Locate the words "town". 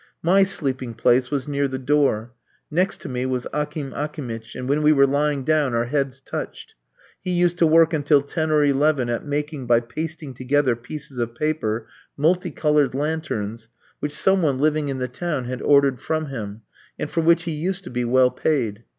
15.07-15.45